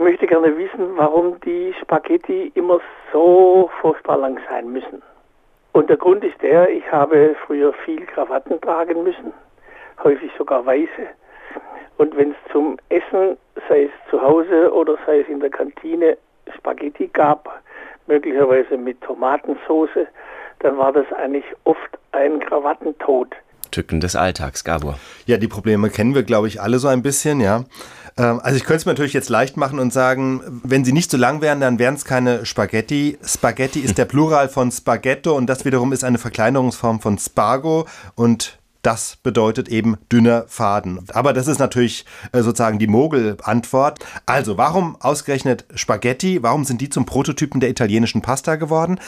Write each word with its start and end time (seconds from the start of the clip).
ich 0.00 0.04
möchte 0.04 0.26
gerne 0.26 0.56
wissen, 0.56 0.96
warum 0.96 1.38
die 1.40 1.74
Spaghetti 1.78 2.50
immer 2.54 2.80
so 3.12 3.68
furchtbar 3.82 4.16
lang 4.16 4.40
sein 4.48 4.72
müssen. 4.72 5.02
Und 5.72 5.90
der 5.90 5.98
Grund 5.98 6.24
ist 6.24 6.40
der, 6.40 6.70
ich 6.70 6.90
habe 6.90 7.36
früher 7.44 7.74
viel 7.84 8.06
Krawatten 8.06 8.58
tragen 8.62 9.02
müssen, 9.02 9.34
häufig 10.02 10.32
sogar 10.38 10.64
weiße. 10.64 11.06
Und 11.98 12.16
wenn 12.16 12.30
es 12.30 12.36
zum 12.50 12.78
Essen, 12.88 13.36
sei 13.68 13.84
es 13.84 13.90
zu 14.08 14.22
Hause 14.22 14.72
oder 14.72 14.96
sei 15.04 15.20
es 15.20 15.28
in 15.28 15.40
der 15.40 15.50
Kantine, 15.50 16.16
Spaghetti 16.56 17.08
gab, 17.08 17.60
möglicherweise 18.06 18.78
mit 18.78 18.98
Tomatensauce, 19.02 20.06
dann 20.60 20.78
war 20.78 20.94
das 20.94 21.12
eigentlich 21.12 21.44
oft 21.64 21.98
ein 22.12 22.40
Krawattentod. 22.40 23.36
Tücken 23.70 24.00
des 24.00 24.16
Alltags, 24.16 24.64
Gabor. 24.64 24.98
Ja, 25.26 25.36
die 25.36 25.48
Probleme 25.48 25.90
kennen 25.90 26.14
wir, 26.14 26.22
glaube 26.22 26.48
ich, 26.48 26.60
alle 26.60 26.78
so 26.78 26.88
ein 26.88 27.02
bisschen, 27.02 27.40
ja. 27.40 27.64
Ähm, 28.16 28.40
also 28.42 28.56
ich 28.56 28.64
könnte 28.64 28.78
es 28.78 28.86
mir 28.86 28.92
natürlich 28.92 29.12
jetzt 29.12 29.28
leicht 29.28 29.56
machen 29.56 29.78
und 29.78 29.92
sagen, 29.92 30.60
wenn 30.62 30.84
sie 30.84 30.92
nicht 30.92 31.10
so 31.10 31.16
lang 31.16 31.40
wären, 31.40 31.60
dann 31.60 31.78
wären 31.78 31.94
es 31.94 32.04
keine 32.04 32.44
Spaghetti. 32.46 33.18
Spaghetti 33.24 33.80
ist 33.80 33.98
der 33.98 34.04
Plural 34.04 34.48
von 34.48 34.70
Spaghetto 34.70 35.36
und 35.36 35.46
das 35.46 35.64
wiederum 35.64 35.92
ist 35.92 36.04
eine 36.04 36.18
Verkleinerungsform 36.18 37.00
von 37.00 37.18
Spargo 37.18 37.86
und 38.14 38.59
das 38.82 39.16
bedeutet 39.22 39.68
eben 39.68 39.96
dünner 40.10 40.44
Faden. 40.48 41.04
Aber 41.12 41.32
das 41.32 41.46
ist 41.46 41.58
natürlich 41.58 42.04
äh, 42.32 42.42
sozusagen 42.42 42.78
die 42.78 42.86
Mogel-Antwort. 42.86 43.98
Also, 44.26 44.56
warum 44.56 44.96
ausgerechnet 45.00 45.64
Spaghetti? 45.74 46.42
Warum 46.42 46.64
sind 46.64 46.80
die 46.80 46.88
zum 46.88 47.06
Prototypen 47.06 47.60
der 47.60 47.70
italienischen 47.70 48.22
Pasta 48.22 48.56
geworden? 48.56 48.98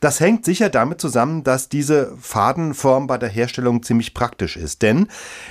Das 0.00 0.20
hängt 0.20 0.44
sicher 0.44 0.68
damit 0.68 1.00
zusammen, 1.00 1.44
dass 1.44 1.68
diese 1.68 2.16
Fadenform 2.20 3.06
bei 3.06 3.18
der 3.18 3.28
Herstellung 3.28 3.82
ziemlich 3.82 4.14
praktisch 4.14 4.56
ist. 4.56 4.82
Denn 4.82 5.08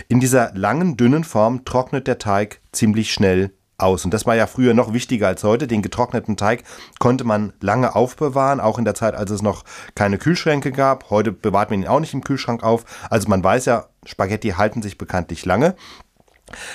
in 0.08 0.20
dieser 0.20 0.52
langen, 0.56 0.98
dünnen 0.98 1.24
Form 1.24 1.66
trocknet 1.66 2.08
der 2.08 2.18
Teig 2.18 2.62
ziemlich 2.72 3.14
schnell 3.14 3.52
aus. 3.82 4.06
Und 4.06 4.14
das 4.14 4.26
war 4.26 4.36
ja 4.36 4.48
früher 4.48 4.74
noch 4.74 4.94
wichtiger 4.94 5.28
als 5.28 5.44
heute. 5.44 5.68
Den 5.68 5.82
getrockneten 5.82 6.38
Teig 6.38 6.64
konnte 7.00 7.24
man 7.24 7.54
lange 7.62 7.96
aufbewahren, 7.96 8.60
auch 8.60 8.78
in 8.78 8.86
der 8.86 8.96
Zeit, 8.96 9.16
als 9.16 9.32
es 9.32 9.42
noch 9.42 9.64
keine 9.96 10.18
Kühlschränke 10.18 10.72
gab. 10.72 11.10
Heute 11.10 11.32
bewahrt 11.32 11.70
man 11.70 11.82
ihn 11.82 11.88
auch 11.88 12.00
nicht 12.00 12.14
im 12.14 12.24
Kühlschrank 12.24 12.64
auf. 12.64 12.86
Also 13.10 13.30
man 13.30 13.44
weiß 13.44 13.66
ja, 13.66 13.88
Spaghetti 14.06 14.50
halten 14.50 14.82
sich 14.82 14.98
bekanntlich 14.98 15.46
lange. 15.46 15.76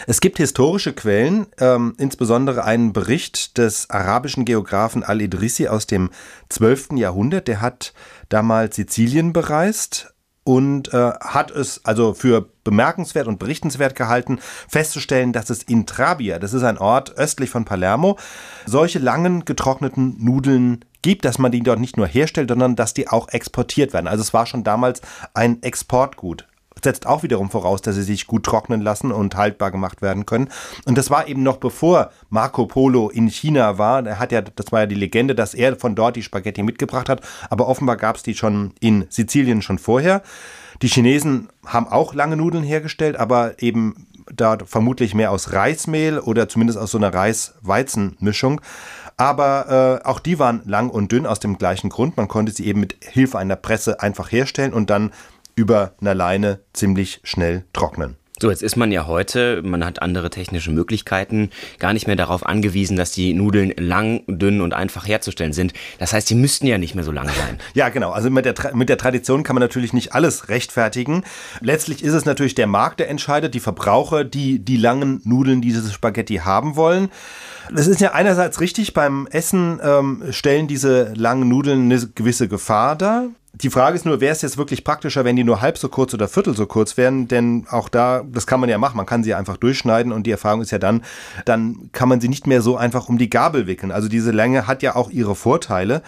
Es 0.06 0.20
gibt 0.20 0.38
historische 0.38 0.92
Quellen, 0.92 1.47
ähm, 1.58 1.94
insbesondere 1.98 2.64
einen 2.64 2.92
Bericht 2.92 3.58
des 3.58 3.91
arabischen 3.91 4.44
Geografen 4.44 5.02
Al-Idrisi 5.02 5.69
aus 5.69 5.86
dem 5.86 6.10
12. 6.48 6.91
Jahrhundert. 6.97 7.48
Der 7.48 7.60
hat 7.60 7.92
damals 8.28 8.77
Sizilien 8.77 9.32
bereist 9.32 10.14
und 10.44 10.92
äh, 10.92 11.12
hat 11.20 11.50
es 11.50 11.84
also 11.84 12.14
für 12.14 12.50
bemerkenswert 12.64 13.28
und 13.28 13.38
berichtenswert 13.38 13.94
gehalten, 13.94 14.40
festzustellen, 14.68 15.32
dass 15.32 15.50
es 15.50 15.62
in 15.62 15.86
Trabia, 15.86 16.38
das 16.38 16.52
ist 16.52 16.64
ein 16.64 16.78
Ort 16.78 17.16
östlich 17.16 17.50
von 17.50 17.64
Palermo, 17.64 18.18
solche 18.66 18.98
langen 18.98 19.44
getrockneten 19.44 20.16
Nudeln 20.18 20.84
gibt, 21.02 21.24
dass 21.24 21.38
man 21.38 21.52
die 21.52 21.60
dort 21.60 21.78
nicht 21.78 21.96
nur 21.96 22.06
herstellt, 22.06 22.48
sondern 22.48 22.76
dass 22.76 22.94
die 22.94 23.08
auch 23.08 23.28
exportiert 23.28 23.92
werden. 23.92 24.08
Also 24.08 24.22
es 24.22 24.32
war 24.32 24.46
schon 24.46 24.64
damals 24.64 25.02
ein 25.34 25.62
Exportgut 25.62 26.46
setzt 26.84 27.06
auch 27.06 27.24
wiederum 27.24 27.50
voraus, 27.50 27.82
dass 27.82 27.96
sie 27.96 28.02
sich 28.02 28.28
gut 28.28 28.44
trocknen 28.44 28.80
lassen 28.80 29.10
und 29.10 29.34
haltbar 29.34 29.72
gemacht 29.72 30.02
werden 30.02 30.26
können. 30.26 30.50
Und 30.84 30.96
das 30.96 31.10
war 31.10 31.26
eben 31.26 31.42
noch 31.42 31.56
bevor 31.56 32.10
Marco 32.28 32.66
Polo 32.66 33.08
in 33.10 33.28
China 33.28 33.78
war. 33.78 34.06
Er 34.06 34.20
hat 34.20 34.30
ja, 34.30 34.42
das 34.42 34.70
war 34.70 34.80
ja 34.80 34.86
die 34.86 34.94
Legende, 34.94 35.34
dass 35.34 35.54
er 35.54 35.76
von 35.76 35.96
dort 35.96 36.14
die 36.14 36.22
Spaghetti 36.22 36.62
mitgebracht 36.62 37.08
hat. 37.08 37.22
Aber 37.50 37.66
offenbar 37.66 37.96
gab 37.96 38.16
es 38.16 38.22
die 38.22 38.34
schon 38.34 38.74
in 38.78 39.06
Sizilien 39.08 39.62
schon 39.62 39.78
vorher. 39.78 40.22
Die 40.83 40.89
Chinesen 40.89 41.48
haben 41.64 41.89
auch 41.89 42.14
lange 42.14 42.36
Nudeln 42.36 42.64
hergestellt, 42.64 43.17
aber 43.17 43.62
eben 43.62 44.06
da 44.33 44.58
vermutlich 44.64 45.14
mehr 45.14 45.31
aus 45.31 45.53
Reismehl 45.53 46.19
oder 46.19 46.48
zumindest 46.48 46.78
aus 46.78 46.91
so 46.91 46.98
einer 46.98 47.12
Reis-Weizen-Mischung. 47.12 48.61
Aber 49.16 50.00
äh, 50.03 50.06
auch 50.06 50.19
die 50.19 50.39
waren 50.39 50.62
lang 50.64 50.91
und 50.91 51.12
dünn 51.12 51.27
aus 51.27 51.41
dem 51.41 51.58
gleichen 51.58 51.91
Grund. 51.91 52.16
Man 52.16 52.28
konnte 52.28 52.53
sie 52.53 52.66
eben 52.66 52.81
mit 52.81 52.97
Hilfe 53.05 53.39
einer 53.39 53.56
Presse 53.56 54.00
einfach 54.00 54.33
herstellen 54.33 54.72
und 54.72 54.91
dann 54.91 55.12
über 55.55 55.92
einer 56.00 56.15
Leine 56.15 56.60
ziemlich 56.72 57.21
schnell 57.22 57.65
trocknen. 57.72 58.16
So, 58.41 58.50
jetzt 58.50 58.65
ist 58.65 58.75
man 58.75 58.91
ja 58.91 59.06
heute, 59.06 59.62
man 59.62 59.84
hat 59.84 60.03
andere 60.03 60.28
technische 60.28 60.72
Möglichkeiten, 60.72 61.50
gar 61.78 61.93
nicht 61.93 62.09
mehr 62.09 62.17
darauf 62.17 62.45
angewiesen, 62.45 62.97
dass 62.97 63.12
die 63.12 63.33
Nudeln 63.33 63.72
lang, 63.77 64.25
dünn 64.27 64.61
und 64.61 64.75
einfach 64.75 65.06
herzustellen 65.06 65.53
sind. 65.53 65.72
Das 66.00 66.12
heißt, 66.12 66.28
die 66.28 66.34
müssten 66.34 66.67
ja 66.67 66.77
nicht 66.77 66.97
mehr 66.97 67.05
so 67.05 67.12
lang 67.12 67.28
sein. 67.28 67.59
ja, 67.75 67.91
genau. 67.91 68.11
Also 68.11 68.31
mit 68.31 68.45
der, 68.45 68.55
mit 68.75 68.89
der 68.89 68.99
Tradition 68.99 69.45
kann 69.45 69.55
man 69.55 69.61
natürlich 69.61 69.93
nicht 69.93 70.15
alles 70.15 70.49
rechtfertigen. 70.49 71.22
Letztlich 71.61 72.03
ist 72.03 72.12
es 72.12 72.25
natürlich 72.25 72.56
der 72.56 72.67
Markt, 72.67 72.99
der 72.99 73.09
entscheidet, 73.09 73.55
die 73.55 73.61
Verbraucher, 73.61 74.25
die 74.25 74.59
die 74.59 74.78
langen 74.78 75.21
Nudeln, 75.25 75.61
diese 75.61 75.89
Spaghetti 75.93 76.39
haben 76.39 76.75
wollen. 76.75 77.11
Das 77.72 77.87
ist 77.87 78.01
ja 78.01 78.15
einerseits 78.15 78.61
richtig, 78.61 78.95
beim 78.95 79.28
Essen 79.31 79.78
ähm, 79.81 80.25
stellen 80.31 80.66
diese 80.66 81.15
langen 81.15 81.49
Nudeln 81.49 81.84
eine 81.84 82.05
gewisse 82.16 82.49
Gefahr 82.49 82.97
dar. 82.97 83.28
Die 83.62 83.70
Frage 83.70 83.94
ist 83.94 84.04
nur, 84.04 84.20
wäre 84.20 84.32
es 84.32 84.42
jetzt 84.42 84.59
wirklich 84.59 84.82
praktischer, 84.82 85.25
wenn 85.25 85.37
die 85.37 85.44
nur 85.44 85.60
halb 85.60 85.78
so 85.78 85.88
kurz 85.88 86.12
oder 86.12 86.26
viertel 86.26 86.56
so 86.56 86.66
kurz 86.66 86.97
wären? 86.97 87.28
Denn 87.28 87.66
auch 87.70 87.88
da, 87.88 88.25
das 88.26 88.48
kann 88.48 88.59
man 88.59 88.69
ja 88.69 88.78
machen, 88.78 88.97
man 88.97 89.06
kann 89.06 89.22
sie 89.22 89.32
einfach 89.32 89.56
durchschneiden 89.56 90.12
und 90.12 90.26
die 90.26 90.32
Erfahrung 90.32 90.60
ist 90.60 90.72
ja 90.72 90.78
dann, 90.78 91.04
dann 91.44 91.91
kann 91.92 92.09
man 92.09 92.20
sie 92.20 92.28
nicht 92.28 92.48
mehr 92.48 92.62
so 92.62 92.76
einfach 92.76 93.09
um 93.09 93.16
die 93.16 93.31
Gabel 93.31 93.69
wickeln. 93.69 93.92
Also 93.92 94.09
diese 94.09 94.32
Länge 94.32 94.66
hat 94.66 94.82
ja 94.82 94.97
auch 94.97 95.09
ihre 95.09 95.37
Vorteile. 95.37 96.03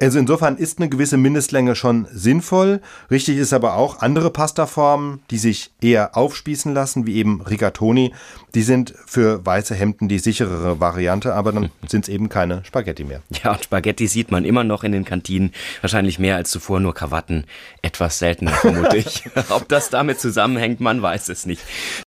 Also 0.00 0.18
insofern 0.18 0.56
ist 0.56 0.78
eine 0.78 0.88
gewisse 0.88 1.16
Mindestlänge 1.16 1.76
schon 1.76 2.08
sinnvoll. 2.12 2.80
Richtig 3.10 3.36
ist 3.36 3.52
aber 3.52 3.74
auch 3.74 4.00
andere 4.00 4.30
Pastaformen, 4.30 5.20
die 5.30 5.38
sich 5.38 5.70
eher 5.80 6.16
aufspießen 6.16 6.74
lassen, 6.74 7.06
wie 7.06 7.14
eben 7.14 7.40
Rigatoni. 7.40 8.12
Die 8.54 8.62
sind 8.62 8.94
für 9.06 9.46
weiße 9.46 9.74
Hemden 9.76 10.08
die 10.08 10.18
sicherere 10.18 10.80
Variante, 10.80 11.34
aber 11.34 11.52
dann 11.52 11.70
sind 11.88 12.06
es 12.06 12.08
eben 12.08 12.28
keine 12.28 12.64
Spaghetti 12.64 13.04
mehr. 13.04 13.22
Ja, 13.44 13.52
und 13.52 13.62
Spaghetti 13.62 14.08
sieht 14.08 14.32
man 14.32 14.44
immer 14.44 14.64
noch 14.64 14.82
in 14.82 14.90
den 14.90 15.04
Kantinen. 15.04 15.52
Wahrscheinlich 15.82 16.18
mehr 16.18 16.34
als 16.34 16.50
zuvor, 16.50 16.80
nur 16.80 16.94
Krawatten 16.94 17.44
etwas 17.80 18.18
seltener, 18.18 18.50
vermute 18.50 18.96
ich. 18.98 19.24
Ob 19.50 19.68
das 19.68 19.90
damit 19.90 20.18
zusammenhängt, 20.18 20.80
man 20.80 21.00
weiß 21.00 21.28
es 21.28 21.46
nicht. 21.46 21.62